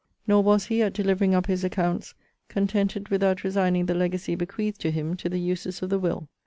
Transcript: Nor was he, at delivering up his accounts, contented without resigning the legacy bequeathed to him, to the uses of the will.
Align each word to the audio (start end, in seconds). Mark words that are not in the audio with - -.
Nor 0.25 0.41
was 0.41 0.65
he, 0.65 0.81
at 0.81 0.93
delivering 0.93 1.35
up 1.35 1.45
his 1.45 1.63
accounts, 1.63 2.15
contented 2.47 3.09
without 3.09 3.43
resigning 3.43 3.85
the 3.85 3.93
legacy 3.93 4.33
bequeathed 4.33 4.81
to 4.81 4.89
him, 4.89 5.15
to 5.17 5.29
the 5.29 5.39
uses 5.39 5.83
of 5.83 5.91
the 5.91 5.99
will. 5.99 6.27